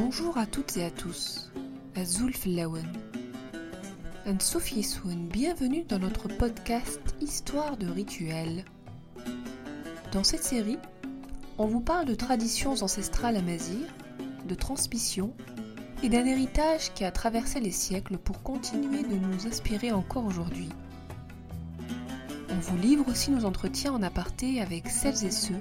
Bonjour 0.00 0.38
à 0.38 0.46
toutes 0.46 0.76
et 0.76 0.84
à 0.84 0.92
tous. 0.92 1.50
Azul 1.96 2.32
Flawen. 2.32 2.86
Sophie 4.38 4.86
bienvenue 5.28 5.82
dans 5.88 5.98
notre 5.98 6.28
podcast 6.28 7.00
Histoire 7.20 7.76
de 7.76 7.88
rituels. 7.88 8.64
Dans 10.12 10.22
cette 10.22 10.44
série, 10.44 10.78
on 11.58 11.66
vous 11.66 11.80
parle 11.80 12.06
de 12.06 12.14
traditions 12.14 12.80
ancestrales 12.80 13.34
à 13.34 13.42
Mazir, 13.42 13.88
de 14.46 14.54
transmission 14.54 15.34
et 16.04 16.08
d'un 16.08 16.26
héritage 16.26 16.94
qui 16.94 17.04
a 17.04 17.10
traversé 17.10 17.58
les 17.58 17.72
siècles 17.72 18.18
pour 18.18 18.44
continuer 18.44 19.02
de 19.02 19.16
nous 19.16 19.48
inspirer 19.48 19.90
encore 19.90 20.26
aujourd'hui. 20.26 20.68
On 22.50 22.60
vous 22.60 22.76
livre 22.76 23.08
aussi 23.08 23.32
nos 23.32 23.44
entretiens 23.44 23.94
en 23.94 24.02
aparté 24.04 24.62
avec 24.62 24.86
celles 24.90 25.24
et 25.24 25.32
ceux 25.32 25.60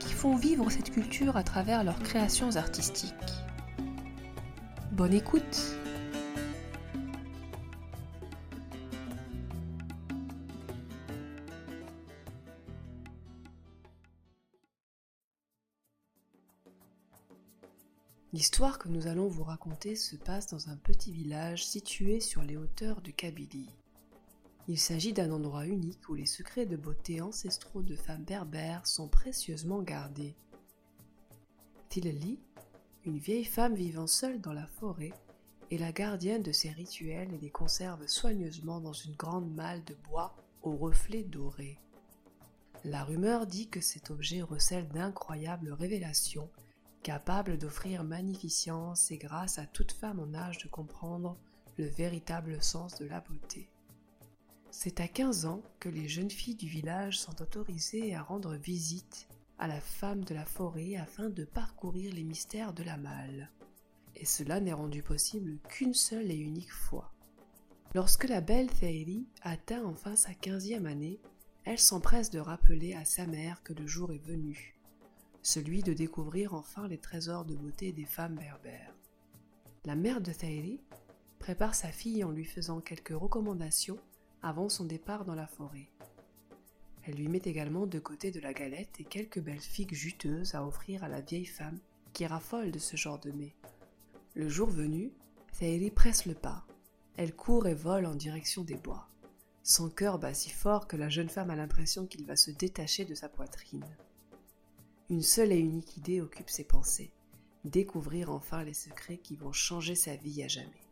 qui 0.00 0.12
font 0.12 0.34
vivre 0.34 0.68
cette 0.68 0.90
culture 0.90 1.36
à 1.36 1.44
travers 1.44 1.84
leurs 1.84 2.00
créations 2.00 2.56
artistiques. 2.56 3.37
Bonne 4.98 5.14
écoute 5.14 5.76
L'histoire 18.32 18.80
que 18.80 18.88
nous 18.88 19.06
allons 19.06 19.28
vous 19.28 19.44
raconter 19.44 19.94
se 19.94 20.16
passe 20.16 20.48
dans 20.48 20.68
un 20.68 20.74
petit 20.74 21.12
village 21.12 21.64
situé 21.64 22.18
sur 22.18 22.42
les 22.42 22.56
hauteurs 22.56 23.00
du 23.00 23.12
Kabylie. 23.12 23.70
Il 24.66 24.80
s'agit 24.80 25.12
d'un 25.12 25.30
endroit 25.30 25.66
unique 25.66 26.08
où 26.08 26.14
les 26.14 26.26
secrets 26.26 26.66
de 26.66 26.76
beauté 26.76 27.20
ancestraux 27.20 27.82
de 27.82 27.94
femmes 27.94 28.24
berbères 28.24 28.84
sont 28.84 29.06
précieusement 29.06 29.80
gardés. 29.80 30.34
Tileli 31.88 32.40
une 33.08 33.18
vieille 33.18 33.44
femme 33.44 33.74
vivant 33.74 34.06
seule 34.06 34.38
dans 34.38 34.52
la 34.52 34.66
forêt 34.66 35.14
est 35.70 35.78
la 35.78 35.92
gardienne 35.92 36.42
de 36.42 36.52
ses 36.52 36.68
rituels 36.68 37.32
et 37.32 37.38
les 37.38 37.48
conserve 37.50 38.06
soigneusement 38.06 38.80
dans 38.80 38.92
une 38.92 39.14
grande 39.14 39.50
malle 39.50 39.82
de 39.84 39.94
bois 40.08 40.36
aux 40.62 40.76
reflets 40.76 41.22
dorés. 41.22 41.78
La 42.84 43.04
rumeur 43.04 43.46
dit 43.46 43.68
que 43.68 43.80
cet 43.80 44.10
objet 44.10 44.42
recèle 44.42 44.88
d'incroyables 44.88 45.72
révélations, 45.72 46.50
capables 47.02 47.56
d'offrir 47.56 48.04
magnificence 48.04 49.10
et 49.10 49.16
grâce 49.16 49.58
à 49.58 49.64
toute 49.64 49.92
femme 49.92 50.20
en 50.20 50.34
âge 50.34 50.58
de 50.58 50.68
comprendre 50.68 51.38
le 51.78 51.86
véritable 51.86 52.62
sens 52.62 52.96
de 52.96 53.06
la 53.06 53.20
beauté. 53.20 53.70
C'est 54.70 55.00
à 55.00 55.08
15 55.08 55.46
ans 55.46 55.62
que 55.80 55.88
les 55.88 56.08
jeunes 56.08 56.30
filles 56.30 56.56
du 56.56 56.68
village 56.68 57.18
sont 57.18 57.40
autorisées 57.40 58.14
à 58.14 58.22
rendre 58.22 58.54
visite 58.54 59.28
à 59.58 59.66
la 59.66 59.80
femme 59.80 60.24
de 60.24 60.34
la 60.34 60.44
forêt 60.44 60.96
afin 60.96 61.28
de 61.28 61.44
parcourir 61.44 62.14
les 62.14 62.24
mystères 62.24 62.72
de 62.72 62.82
la 62.82 62.96
malle. 62.96 63.50
Et 64.16 64.24
cela 64.24 64.60
n'est 64.60 64.72
rendu 64.72 65.02
possible 65.02 65.58
qu'une 65.68 65.94
seule 65.94 66.30
et 66.30 66.36
unique 66.36 66.72
fois. 66.72 67.12
Lorsque 67.94 68.24
la 68.24 68.40
belle 68.40 68.70
Thaïri 68.70 69.26
atteint 69.42 69.84
enfin 69.84 70.14
sa 70.14 70.34
quinzième 70.34 70.86
année, 70.86 71.20
elle 71.64 71.78
s'empresse 71.78 72.30
de 72.30 72.38
rappeler 72.38 72.94
à 72.94 73.04
sa 73.04 73.26
mère 73.26 73.62
que 73.62 73.72
le 73.72 73.86
jour 73.86 74.12
est 74.12 74.24
venu, 74.24 74.78
celui 75.42 75.82
de 75.82 75.92
découvrir 75.92 76.54
enfin 76.54 76.86
les 76.88 76.98
trésors 76.98 77.44
de 77.44 77.54
beauté 77.54 77.92
des 77.92 78.04
femmes 78.04 78.36
berbères. 78.36 78.94
La 79.84 79.96
mère 79.96 80.20
de 80.20 80.32
Thaïri 80.32 80.80
prépare 81.38 81.74
sa 81.74 81.88
fille 81.88 82.24
en 82.24 82.30
lui 82.30 82.44
faisant 82.44 82.80
quelques 82.80 83.16
recommandations 83.16 83.98
avant 84.42 84.68
son 84.68 84.84
départ 84.84 85.24
dans 85.24 85.34
la 85.34 85.46
forêt. 85.46 85.88
Elle 87.08 87.14
lui 87.14 87.28
met 87.28 87.40
également 87.42 87.86
de 87.86 87.98
côté 87.98 88.30
de 88.30 88.38
la 88.38 88.52
galette 88.52 89.00
et 89.00 89.04
quelques 89.04 89.40
belles 89.40 89.58
figues 89.58 89.94
juteuses 89.94 90.54
à 90.54 90.62
offrir 90.62 91.04
à 91.04 91.08
la 91.08 91.22
vieille 91.22 91.46
femme 91.46 91.78
qui 92.12 92.26
raffole 92.26 92.70
de 92.70 92.78
ce 92.78 92.96
genre 92.96 93.18
de 93.18 93.30
mets. 93.30 93.54
Le 94.34 94.50
jour 94.50 94.68
venu, 94.68 95.10
Thaïri 95.58 95.90
presse 95.90 96.26
le 96.26 96.34
pas. 96.34 96.66
Elle 97.16 97.34
court 97.34 97.66
et 97.66 97.72
vole 97.72 98.04
en 98.04 98.14
direction 98.14 98.62
des 98.62 98.76
bois. 98.76 99.08
Son 99.62 99.88
cœur 99.88 100.18
bat 100.18 100.34
si 100.34 100.50
fort 100.50 100.86
que 100.86 100.98
la 100.98 101.08
jeune 101.08 101.30
femme 101.30 101.48
a 101.48 101.56
l'impression 101.56 102.06
qu'il 102.06 102.26
va 102.26 102.36
se 102.36 102.50
détacher 102.50 103.06
de 103.06 103.14
sa 103.14 103.30
poitrine. 103.30 103.96
Une 105.08 105.22
seule 105.22 105.52
et 105.52 105.58
unique 105.58 105.96
idée 105.96 106.20
occupe 106.20 106.50
ses 106.50 106.64
pensées 106.64 107.10
découvrir 107.64 108.30
enfin 108.30 108.64
les 108.64 108.74
secrets 108.74 109.16
qui 109.16 109.34
vont 109.34 109.52
changer 109.52 109.94
sa 109.94 110.14
vie 110.14 110.42
à 110.42 110.48
jamais. 110.48 110.86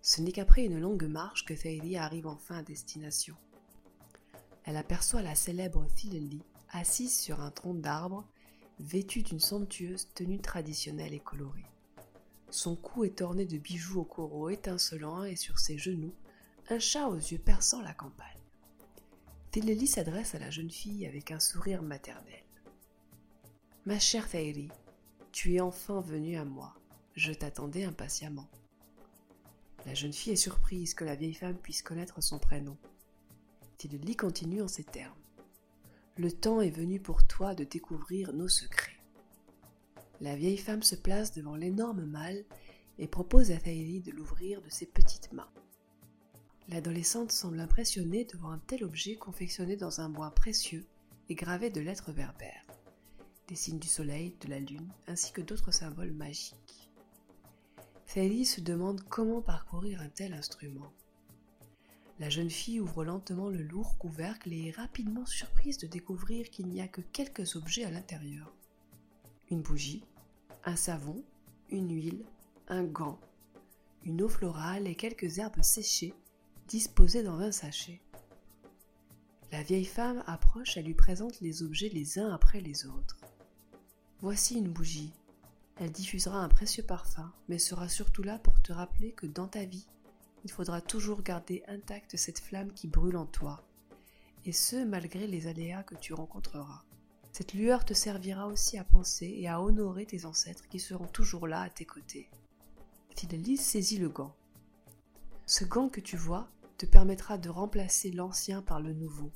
Ce 0.00 0.22
n'est 0.22 0.32
qu'après 0.32 0.64
une 0.64 0.80
longue 0.80 1.04
marche 1.04 1.44
que 1.44 1.52
Thaïri 1.52 1.98
arrive 1.98 2.26
enfin 2.26 2.56
à 2.56 2.62
destination 2.62 3.36
elle 4.68 4.76
aperçoit 4.76 5.22
la 5.22 5.34
célèbre 5.34 5.86
Thileli 5.96 6.42
assise 6.68 7.18
sur 7.18 7.40
un 7.40 7.50
tronc 7.50 7.72
d'arbre, 7.72 8.28
vêtue 8.78 9.22
d'une 9.22 9.40
somptueuse 9.40 10.08
tenue 10.14 10.40
traditionnelle 10.40 11.14
et 11.14 11.20
colorée. 11.20 11.64
Son 12.50 12.76
cou 12.76 13.04
est 13.04 13.22
orné 13.22 13.46
de 13.46 13.56
bijoux 13.56 14.00
au 14.00 14.04
coraux 14.04 14.50
étincelants 14.50 15.24
et 15.24 15.36
sur 15.36 15.58
ses 15.58 15.78
genoux, 15.78 16.12
un 16.68 16.78
chat 16.78 17.08
aux 17.08 17.16
yeux 17.16 17.38
perçants 17.38 17.80
la 17.80 17.94
campagne. 17.94 18.26
Thileli 19.52 19.86
s'adresse 19.86 20.34
à 20.34 20.38
la 20.38 20.50
jeune 20.50 20.70
fille 20.70 21.06
avec 21.06 21.30
un 21.30 21.40
sourire 21.40 21.80
maternel. 21.80 22.44
Ma 23.86 23.98
chère 23.98 24.28
Thaïri, 24.28 24.68
tu 25.32 25.54
es 25.54 25.60
enfin 25.60 26.02
venue 26.02 26.36
à 26.36 26.44
moi. 26.44 26.74
Je 27.14 27.32
t'attendais 27.32 27.84
impatiemment. 27.84 28.50
La 29.86 29.94
jeune 29.94 30.12
fille 30.12 30.34
est 30.34 30.36
surprise 30.36 30.92
que 30.92 31.06
la 31.06 31.14
vieille 31.14 31.32
femme 31.32 31.56
puisse 31.56 31.80
connaître 31.80 32.22
son 32.22 32.38
prénom. 32.38 32.76
Tilly 33.78 34.16
continue 34.16 34.60
en 34.60 34.66
ces 34.66 34.82
termes. 34.82 35.14
Le 36.16 36.32
temps 36.32 36.60
est 36.60 36.68
venu 36.68 36.98
pour 36.98 37.24
toi 37.28 37.54
de 37.54 37.62
découvrir 37.62 38.32
nos 38.32 38.48
secrets. 38.48 38.98
La 40.20 40.34
vieille 40.34 40.58
femme 40.58 40.82
se 40.82 40.96
place 40.96 41.32
devant 41.32 41.54
l'énorme 41.54 42.04
malle 42.04 42.44
et 42.98 43.06
propose 43.06 43.52
à 43.52 43.56
Thaïri 43.56 44.00
de 44.00 44.10
l'ouvrir 44.10 44.60
de 44.62 44.68
ses 44.68 44.86
petites 44.86 45.32
mains. 45.32 45.52
L'adolescente 46.68 47.30
semble 47.30 47.60
impressionnée 47.60 48.24
devant 48.24 48.50
un 48.50 48.58
tel 48.58 48.82
objet 48.82 49.14
confectionné 49.14 49.76
dans 49.76 50.00
un 50.00 50.08
bois 50.08 50.32
précieux 50.32 50.84
et 51.28 51.36
gravé 51.36 51.70
de 51.70 51.80
lettres 51.80 52.10
berbères, 52.10 52.66
des 53.46 53.54
signes 53.54 53.78
du 53.78 53.86
soleil, 53.86 54.34
de 54.40 54.48
la 54.48 54.58
lune, 54.58 54.92
ainsi 55.06 55.30
que 55.30 55.40
d'autres 55.40 55.70
symboles 55.70 56.14
magiques. 56.14 56.90
Thaïri 58.12 58.44
se 58.44 58.60
demande 58.60 59.02
comment 59.08 59.40
parcourir 59.40 60.00
un 60.00 60.08
tel 60.08 60.32
instrument. 60.32 60.92
La 62.20 62.30
jeune 62.30 62.50
fille 62.50 62.80
ouvre 62.80 63.04
lentement 63.04 63.48
le 63.48 63.62
lourd 63.62 63.96
couvercle 63.96 64.52
et 64.52 64.68
est 64.68 64.76
rapidement 64.76 65.24
surprise 65.24 65.78
de 65.78 65.86
découvrir 65.86 66.50
qu'il 66.50 66.66
n'y 66.66 66.80
a 66.80 66.88
que 66.88 67.00
quelques 67.00 67.54
objets 67.54 67.84
à 67.84 67.90
l'intérieur. 67.90 68.52
Une 69.50 69.62
bougie, 69.62 70.02
un 70.64 70.74
savon, 70.74 71.22
une 71.70 71.94
huile, 71.94 72.24
un 72.66 72.82
gant, 72.82 73.20
une 74.04 74.22
eau 74.22 74.28
florale 74.28 74.88
et 74.88 74.96
quelques 74.96 75.38
herbes 75.38 75.62
séchées 75.62 76.12
disposées 76.66 77.22
dans 77.22 77.38
un 77.38 77.52
sachet. 77.52 78.00
La 79.52 79.62
vieille 79.62 79.84
femme 79.84 80.24
approche 80.26 80.76
et 80.76 80.82
lui 80.82 80.94
présente 80.94 81.40
les 81.40 81.62
objets 81.62 81.88
les 81.88 82.18
uns 82.18 82.34
après 82.34 82.60
les 82.60 82.84
autres. 82.86 83.18
Voici 84.20 84.58
une 84.58 84.72
bougie. 84.72 85.12
Elle 85.76 85.92
diffusera 85.92 86.40
un 86.40 86.48
précieux 86.48 86.82
parfum, 86.82 87.32
mais 87.48 87.58
sera 87.58 87.88
surtout 87.88 88.24
là 88.24 88.38
pour 88.40 88.60
te 88.60 88.72
rappeler 88.72 89.12
que 89.12 89.26
dans 89.26 89.46
ta 89.46 89.64
vie, 89.64 89.86
il 90.48 90.50
faudra 90.50 90.80
toujours 90.80 91.20
garder 91.20 91.62
intacte 91.68 92.16
cette 92.16 92.38
flamme 92.38 92.72
qui 92.72 92.88
brûle 92.88 93.18
en 93.18 93.26
toi, 93.26 93.68
et 94.46 94.52
ce 94.52 94.82
malgré 94.82 95.26
les 95.26 95.46
aléas 95.46 95.82
que 95.82 95.94
tu 95.94 96.14
rencontreras. 96.14 96.84
Cette 97.32 97.52
lueur 97.52 97.84
te 97.84 97.92
servira 97.92 98.46
aussi 98.46 98.78
à 98.78 98.84
penser 98.84 99.26
et 99.26 99.46
à 99.46 99.60
honorer 99.60 100.06
tes 100.06 100.24
ancêtres 100.24 100.66
qui 100.68 100.80
seront 100.80 101.06
toujours 101.06 101.46
là 101.46 101.60
à 101.60 101.68
tes 101.68 101.84
côtés. 101.84 102.30
Fidelis 103.14 103.58
saisit 103.58 103.98
le 103.98 104.08
gant. 104.08 104.34
Ce 105.44 105.66
gant 105.66 105.90
que 105.90 106.00
tu 106.00 106.16
vois 106.16 106.48
te 106.78 106.86
permettra 106.86 107.36
de 107.36 107.50
remplacer 107.50 108.10
l'ancien 108.10 108.62
par 108.62 108.80
le 108.80 108.94
nouveau. 108.94 109.30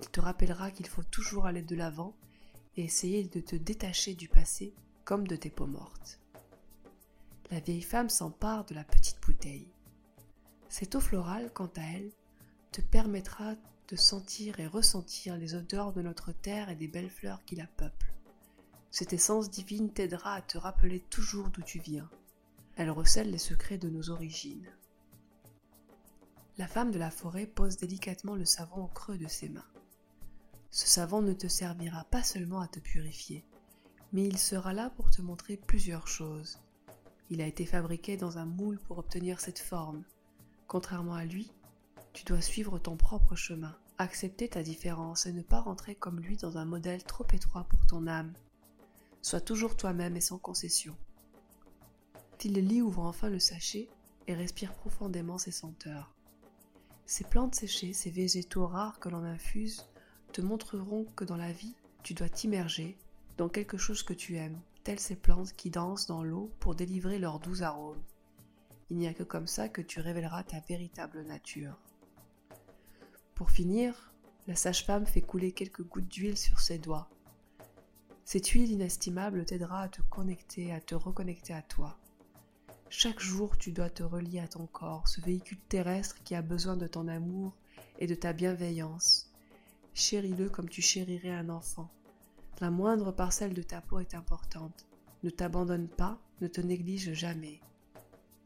Il 0.00 0.10
te 0.10 0.20
rappellera 0.20 0.70
qu'il 0.70 0.86
faut 0.86 1.02
toujours 1.04 1.46
aller 1.46 1.62
de 1.62 1.76
l'avant 1.76 2.14
et 2.76 2.84
essayer 2.84 3.24
de 3.24 3.40
te 3.40 3.56
détacher 3.56 4.12
du 4.12 4.28
passé 4.28 4.74
comme 5.06 5.26
de 5.26 5.36
tes 5.36 5.50
peaux 5.50 5.66
mortes. 5.66 6.20
La 7.50 7.60
vieille 7.60 7.80
femme 7.80 8.10
s'empare 8.10 8.66
de 8.66 8.74
la 8.74 8.84
petite 8.84 9.18
bouteille. 9.22 9.72
Cette 10.72 10.94
eau 10.94 11.00
florale, 11.00 11.50
quant 11.52 11.70
à 11.76 11.82
elle, 11.82 12.10
te 12.70 12.80
permettra 12.80 13.56
de 13.88 13.94
sentir 13.94 14.58
et 14.58 14.66
ressentir 14.66 15.36
les 15.36 15.54
odeurs 15.54 15.92
de 15.92 16.00
notre 16.00 16.32
terre 16.32 16.70
et 16.70 16.74
des 16.74 16.88
belles 16.88 17.10
fleurs 17.10 17.44
qui 17.44 17.56
la 17.56 17.66
peuplent. 17.66 18.14
Cette 18.90 19.12
essence 19.12 19.50
divine 19.50 19.92
t'aidera 19.92 20.32
à 20.32 20.40
te 20.40 20.56
rappeler 20.56 21.00
toujours 21.10 21.50
d'où 21.50 21.60
tu 21.60 21.78
viens. 21.78 22.08
Elle 22.76 22.88
recèle 22.88 23.30
les 23.30 23.36
secrets 23.36 23.76
de 23.76 23.90
nos 23.90 24.08
origines. 24.08 24.66
La 26.56 26.66
femme 26.66 26.90
de 26.90 26.98
la 26.98 27.10
forêt 27.10 27.44
pose 27.44 27.76
délicatement 27.76 28.34
le 28.34 28.46
savon 28.46 28.84
au 28.84 28.88
creux 28.88 29.18
de 29.18 29.28
ses 29.28 29.50
mains. 29.50 29.68
Ce 30.70 30.86
savon 30.86 31.20
ne 31.20 31.34
te 31.34 31.48
servira 31.48 32.04
pas 32.04 32.22
seulement 32.22 32.62
à 32.62 32.66
te 32.66 32.80
purifier, 32.80 33.44
mais 34.14 34.24
il 34.24 34.38
sera 34.38 34.72
là 34.72 34.88
pour 34.88 35.10
te 35.10 35.20
montrer 35.20 35.58
plusieurs 35.58 36.08
choses. 36.08 36.58
Il 37.28 37.42
a 37.42 37.46
été 37.46 37.66
fabriqué 37.66 38.16
dans 38.16 38.38
un 38.38 38.46
moule 38.46 38.78
pour 38.78 38.96
obtenir 38.96 39.38
cette 39.38 39.58
forme, 39.58 40.02
Contrairement 40.72 41.16
à 41.16 41.26
lui, 41.26 41.52
tu 42.14 42.24
dois 42.24 42.40
suivre 42.40 42.78
ton 42.78 42.96
propre 42.96 43.36
chemin, 43.36 43.76
accepter 43.98 44.48
ta 44.48 44.62
différence 44.62 45.26
et 45.26 45.32
ne 45.34 45.42
pas 45.42 45.60
rentrer 45.60 45.94
comme 45.94 46.18
lui 46.18 46.38
dans 46.38 46.56
un 46.56 46.64
modèle 46.64 47.04
trop 47.04 47.26
étroit 47.34 47.64
pour 47.64 47.84
ton 47.84 48.06
âme. 48.06 48.32
Sois 49.20 49.42
toujours 49.42 49.76
toi-même 49.76 50.16
et 50.16 50.22
sans 50.22 50.38
concession. 50.38 50.96
Philly 52.38 52.80
ouvre 52.80 53.02
enfin 53.02 53.28
le 53.28 53.38
sachet 53.38 53.90
et 54.26 54.32
respire 54.32 54.72
profondément 54.72 55.36
ses 55.36 55.50
senteurs. 55.50 56.14
Ces 57.04 57.24
plantes 57.24 57.54
séchées, 57.54 57.92
ces 57.92 58.08
végétaux 58.10 58.66
rares 58.66 58.98
que 58.98 59.10
l'on 59.10 59.24
infuse, 59.24 59.84
te 60.32 60.40
montreront 60.40 61.04
que 61.14 61.24
dans 61.24 61.36
la 61.36 61.52
vie, 61.52 61.76
tu 62.02 62.14
dois 62.14 62.30
t'immerger 62.30 62.96
dans 63.36 63.50
quelque 63.50 63.76
chose 63.76 64.02
que 64.02 64.14
tu 64.14 64.38
aimes, 64.38 64.58
telles 64.84 65.00
ces 65.00 65.16
plantes 65.16 65.52
qui 65.52 65.68
dansent 65.68 66.06
dans 66.06 66.24
l'eau 66.24 66.50
pour 66.60 66.74
délivrer 66.74 67.18
leurs 67.18 67.40
doux 67.40 67.62
arômes. 67.62 68.02
Il 68.92 68.98
n'y 68.98 69.08
a 69.08 69.14
que 69.14 69.22
comme 69.22 69.46
ça 69.46 69.70
que 69.70 69.80
tu 69.80 70.00
révéleras 70.00 70.42
ta 70.42 70.60
véritable 70.68 71.22
nature. 71.22 71.78
Pour 73.34 73.50
finir, 73.50 74.12
la 74.46 74.54
sage-femme 74.54 75.06
fait 75.06 75.22
couler 75.22 75.52
quelques 75.52 75.82
gouttes 75.82 76.08
d'huile 76.08 76.36
sur 76.36 76.60
ses 76.60 76.76
doigts. 76.76 77.08
Cette 78.26 78.48
huile 78.48 78.70
inestimable 78.70 79.46
t'aidera 79.46 79.80
à 79.80 79.88
te 79.88 80.02
connecter, 80.02 80.74
à 80.74 80.80
te 80.82 80.94
reconnecter 80.94 81.54
à 81.54 81.62
toi. 81.62 81.96
Chaque 82.90 83.18
jour, 83.18 83.56
tu 83.56 83.72
dois 83.72 83.88
te 83.88 84.02
relier 84.02 84.40
à 84.40 84.48
ton 84.48 84.66
corps, 84.66 85.08
ce 85.08 85.22
véhicule 85.22 85.60
terrestre 85.70 86.22
qui 86.22 86.34
a 86.34 86.42
besoin 86.42 86.76
de 86.76 86.86
ton 86.86 87.08
amour 87.08 87.54
et 87.98 88.06
de 88.06 88.14
ta 88.14 88.34
bienveillance. 88.34 89.32
Chéris-le 89.94 90.50
comme 90.50 90.68
tu 90.68 90.82
chérirais 90.82 91.32
un 91.32 91.48
enfant. 91.48 91.90
La 92.60 92.70
moindre 92.70 93.10
parcelle 93.10 93.54
de 93.54 93.62
ta 93.62 93.80
peau 93.80 94.00
est 94.00 94.14
importante. 94.14 94.86
Ne 95.22 95.30
t'abandonne 95.30 95.88
pas, 95.88 96.20
ne 96.42 96.46
te 96.46 96.60
néglige 96.60 97.14
jamais. 97.14 97.62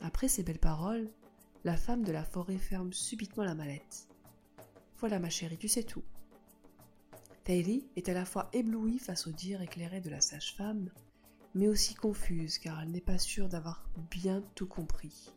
Après 0.00 0.28
ces 0.28 0.43
belles 0.43 0.58
paroles, 0.58 1.10
la 1.64 1.76
femme 1.76 2.04
de 2.04 2.12
la 2.12 2.25
forêt 2.25 2.58
ferme 2.58 2.93
subitement 2.93 3.44
la 3.44 3.54
mallette. 3.54 4.08
Voilà 4.98 5.19
ma 5.19 5.31
chérie, 5.31 5.58
tu 5.58 5.69
sais 5.69 5.82
tout. 5.82 6.04
Taïli 7.44 7.87
est 7.96 8.08
à 8.08 8.14
la 8.14 8.25
fois 8.25 8.48
éblouie 8.52 8.98
face 8.98 9.26
au 9.26 9.31
dire 9.31 9.62
éclairé 9.62 10.00
de 10.00 10.10
la 10.10 10.20
sage-femme, 10.20 10.90
mais 11.54 11.69
aussi 11.69 11.94
confuse 11.94 12.58
car 12.58 12.82
elle 12.82 12.90
n'est 12.90 13.00
pas 13.00 13.19
sûre 13.19 13.48
d'avoir 13.48 13.88
bien 14.10 14.43
tout 14.54 14.66
compris. 14.66 15.32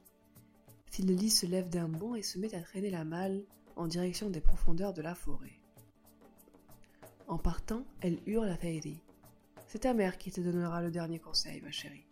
Philly 0.87 1.29
se 1.29 1.45
lève 1.45 1.69
d'un 1.69 1.87
bond 1.87 2.15
et 2.15 2.23
se 2.23 2.39
met 2.39 2.53
à 2.55 2.61
traîner 2.61 2.89
la 2.89 3.05
malle 3.05 3.43
en 3.75 3.87
direction 3.87 4.29
des 4.29 4.41
profondeurs 4.41 4.93
de 4.93 5.01
la 5.01 5.15
forêt. 5.15 5.59
En 7.27 7.37
partant, 7.37 7.83
elle 8.01 8.19
hurle 8.25 8.49
à 8.49 8.57
Taïli. 8.57 9.01
C'est 9.67 9.79
ta 9.79 9.93
mère 9.93 10.17
qui 10.17 10.31
te 10.31 10.41
donnera 10.41 10.81
le 10.81 10.89
dernier 10.89 11.19
conseil, 11.19 11.61
ma 11.61 11.71
chérie. 11.71 12.05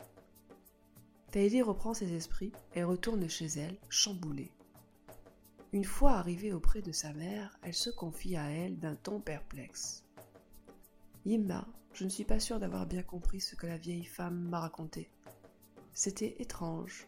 Taïli 1.31 1.61
reprend 1.61 1.93
ses 1.93 2.13
esprits 2.13 2.53
et 2.73 2.83
retourne 2.83 3.29
chez 3.29 3.47
elle, 3.47 3.77
chamboulée. 3.89 4.51
Une 5.73 5.83
fois 5.83 6.13
arrivée 6.13 6.53
auprès 6.53 6.81
de 6.81 6.93
sa 6.93 7.11
mère, 7.13 7.59
elle 7.61 7.73
se 7.73 7.89
confie 7.89 8.37
à 8.37 8.49
elle 8.49 8.79
d'un 8.79 8.95
ton 8.95 9.19
perplexe. 9.19 10.05
Yimma, 11.25 11.67
je 11.91 12.05
ne 12.05 12.09
suis 12.09 12.23
pas 12.23 12.39
sûre 12.39 12.59
d'avoir 12.59 12.85
bien 12.85 13.03
compris 13.03 13.41
ce 13.41 13.55
que 13.55 13.67
la 13.67 13.77
vieille 13.77 14.05
femme 14.05 14.47
m'a 14.49 14.61
raconté. 14.61 15.09
C'était 15.93 16.35
étrange. 16.39 17.07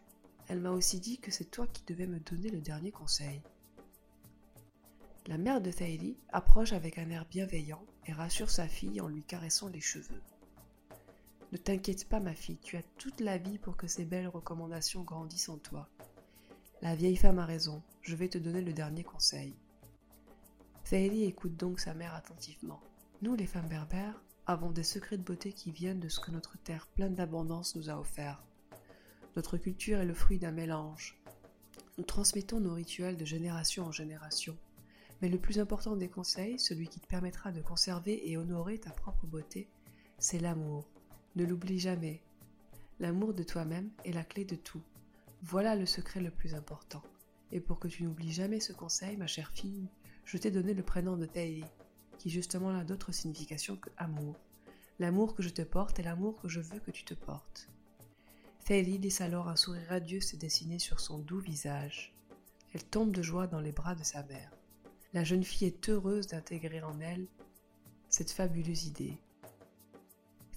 Elle 0.50 0.60
m'a 0.60 0.72
aussi 0.72 1.00
dit 1.00 1.20
que 1.20 1.32
c'est 1.32 1.52
toi 1.52 1.68
qui 1.68 1.84
devais 1.86 2.08
me 2.08 2.20
donner 2.20 2.50
le 2.50 2.60
dernier 2.60 2.92
conseil. 2.92 3.42
La 5.28 5.38
mère 5.38 5.62
de 5.62 5.72
Thaïli 5.72 6.18
approche 6.30 6.74
avec 6.74 6.98
un 6.98 7.10
air 7.12 7.26
bienveillant 7.30 7.86
et 8.08 8.12
rassure 8.14 8.50
sa 8.50 8.68
fille 8.68 9.00
en 9.00 9.08
lui 9.08 9.24
caressant 9.24 9.68
les 9.70 9.80
cheveux. 9.80 10.22
Ne 11.52 11.58
t'inquiète 11.58 12.08
pas, 12.08 12.20
ma 12.20 12.36
fille, 12.36 12.60
tu 12.62 12.78
as 12.78 12.84
toute 12.98 13.22
la 13.22 13.40
vie 13.40 13.58
pour 13.58 13.76
que 13.76 13.88
ces 13.88 14.06
belles 14.06 14.28
recommandations 14.28 15.02
grandissent 15.02 15.50
en 15.50 15.58
toi. 15.58 15.90
La 16.82 16.96
vieille 16.96 17.16
femme 17.16 17.40
a 17.40 17.46
raison, 17.46 17.82
je 18.02 18.16
vais 18.16 18.30
te 18.30 18.38
donner 18.38 18.62
le 18.62 18.72
dernier 18.72 19.04
conseil. 19.04 19.56
Thaïli 20.88 21.26
écoute 21.26 21.56
donc 21.58 21.80
sa 21.80 21.94
mère 21.94 22.14
attentivement. 22.14 22.82
Nous, 23.22 23.36
les 23.36 23.48
femmes 23.48 23.68
berbères, 23.68 24.22
avons 24.46 24.72
des 24.72 24.84
secrets 24.84 25.18
de 25.18 25.24
beauté 25.24 25.52
qui 25.52 25.72
viennent 25.72 26.00
de 26.00 26.08
ce 26.08 26.20
que 26.20 26.32
notre 26.32 26.58
terre 26.60 26.88
pleine 26.88 27.16
d'abondance 27.16 27.76
nous 27.76 27.90
a 27.90 28.00
offert. 28.00 28.44
Notre 29.36 29.58
culture 29.58 30.00
est 30.00 30.06
le 30.06 30.14
fruit 30.14 30.40
d'un 30.40 30.52
mélange. 30.52 31.20
Nous 31.98 32.04
transmettons 32.04 32.60
nos 32.60 32.74
rituels 32.74 33.18
de 33.18 33.26
génération 33.26 33.86
en 33.86 33.92
génération. 33.92 34.56
Mais 35.22 35.30
le 35.30 35.38
plus 35.38 35.60
important 35.60 35.96
des 35.96 36.10
conseils, 36.10 36.60
celui 36.60 36.88
qui 36.88 37.00
te 37.00 37.08
permettra 37.08 37.52
de 37.52 37.62
conserver 37.62 38.30
et 38.30 38.38
honorer 38.38 38.78
ta 38.78 38.92
propre 38.92 39.26
beauté, 39.26 39.68
c'est 40.18 40.40
l'amour. 40.40 40.88
Ne 41.40 41.46
l'oublie 41.46 41.80
jamais. 41.80 42.20
L'amour 43.00 43.34
de 43.34 43.44
toi-même 43.44 43.92
est 44.04 44.12
la 44.12 44.26
clé 44.26 44.44
de 44.44 44.58
tout. 44.58 44.82
Voilà 45.42 45.78
le 45.78 45.86
secret 45.86 46.20
le 46.20 46.32
plus 46.32 46.54
important. 46.54 47.02
Et 47.54 47.62
pour 47.62 47.80
que 47.80 47.88
tu 47.88 48.04
n'oublies 48.04 48.34
jamais 48.34 48.60
ce 48.60 48.74
conseil, 48.74 49.16
ma 49.16 49.26
chère 49.26 49.54
fille, 49.54 49.88
je 50.26 50.38
t'ai 50.38 50.52
donné 50.52 50.74
le 50.74 50.84
prénom 50.84 51.16
de 51.16 51.26
Taïli, 51.26 51.64
qui 52.18 52.30
justement 52.30 52.74
n'a 52.74 52.84
d'autre 52.84 53.14
signification 53.14 53.78
que 53.78 53.90
amour. 53.96 54.36
L'amour 55.00 55.34
que 55.34 55.42
je 55.42 55.48
te 55.48 55.62
porte 55.62 55.98
et 56.00 56.04
l'amour 56.04 56.42
que 56.42 56.50
je 56.50 56.60
veux 56.60 56.82
que 56.82 56.92
tu 56.92 57.06
te 57.06 57.14
portes. 57.14 57.70
Taïli 58.66 58.98
laisse 58.98 59.22
alors 59.22 59.48
un 59.48 59.56
sourire 59.56 59.88
radieux 59.88 60.20
se 60.20 60.36
dessiner 60.36 60.78
sur 60.78 61.00
son 61.00 61.20
doux 61.20 61.40
visage. 61.40 62.14
Elle 62.74 62.84
tombe 62.84 63.14
de 63.14 63.22
joie 63.22 63.48
dans 63.48 63.62
les 63.62 63.72
bras 63.72 63.96
de 63.96 64.04
sa 64.04 64.24
mère. 64.24 64.52
La 65.14 65.24
jeune 65.24 65.46
fille 65.46 65.68
est 65.68 65.88
heureuse 65.88 66.28
d'intégrer 66.28 66.82
en 66.82 67.00
elle 67.00 67.28
cette 68.10 68.32
fabuleuse 68.32 68.88
idée. 68.88 69.18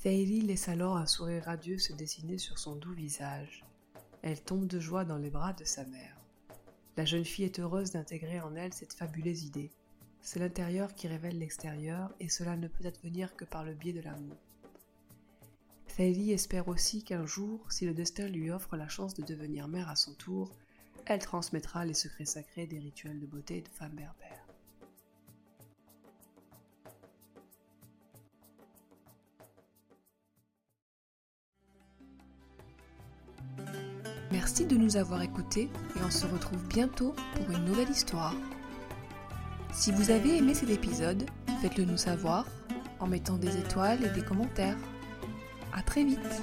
Thaïli 0.03 0.41
laisse 0.41 0.69
alors 0.69 0.97
un 0.97 1.07
sourire 1.07 1.45
radieux 1.45 1.79
se 1.79 1.93
dessiner 1.93 2.37
sur 2.37 2.59
son 2.59 2.75
doux 2.75 2.93
visage. 2.93 3.65
Elle 4.23 4.43
tombe 4.43 4.67
de 4.67 4.81
joie 4.81 5.05
dans 5.05 5.17
les 5.17 5.31
bras 5.31 5.53
de 5.53 5.63
sa 5.63 5.85
mère. 5.85 6.17
La 6.97 7.05
jeune 7.05 7.25
fille 7.25 7.45
est 7.45 7.61
heureuse 7.61 7.93
d'intégrer 7.93 8.41
en 8.41 8.57
elle 8.57 8.73
cette 8.73 8.95
fabuleuse 8.95 9.45
idée. 9.45 9.71
C'est 10.21 10.41
l'intérieur 10.41 10.97
qui 10.97 11.07
révèle 11.07 11.39
l'extérieur 11.39 12.13
et 12.19 12.29
cela 12.29 12.57
ne 12.57 12.67
peut 12.67 12.85
advenir 12.85 13.37
que 13.37 13.45
par 13.45 13.63
le 13.63 13.75
biais 13.75 13.93
de 13.93 14.01
l'amour. 14.01 14.37
Thaïli 15.97 16.33
espère 16.33 16.67
aussi 16.67 17.05
qu'un 17.05 17.25
jour, 17.25 17.71
si 17.71 17.87
le 17.87 17.95
destin 17.95 18.27
lui 18.27 18.51
offre 18.51 18.77
la 18.77 18.89
chance 18.89 19.15
de 19.15 19.23
devenir 19.23 19.69
mère 19.69 19.89
à 19.89 19.95
son 19.95 20.15
tour, 20.15 20.51
elle 21.07 21.21
transmettra 21.21 21.85
les 21.85 21.95
secrets 21.95 22.25
sacrés 22.25 22.67
des 22.67 22.81
rituels 22.81 23.21
de 23.21 23.27
beauté 23.27 23.61
de 23.61 23.69
femmes 23.69 23.95
berbères. 23.95 24.42
Merci 34.33 34.65
de 34.65 34.79
nous 34.79 34.97
avoir 34.97 35.21
écoutés 35.21 35.69
et 35.95 35.99
on 36.03 36.11
se 36.11 36.25
retrouve 36.27 36.67
bientôt 36.67 37.15
pour 37.35 37.51
une 37.55 37.67
nouvelle 37.67 37.91
histoire. 37.91 38.35
Si 39.75 39.93
vous 39.93 40.11
avez 40.11 40.39
aimé 40.39 40.55
cet 40.55 40.71
épisode, 40.71 41.27
faites-le 41.61 41.85
nous 41.85 41.99
savoir 41.99 42.47
en 42.99 43.07
mettant 43.07 43.37
des 43.37 43.59
étoiles 43.59 44.03
et 44.03 44.09
des 44.09 44.25
commentaires. 44.25 44.79
À 45.75 45.83
très 45.83 46.03
vite 46.03 46.43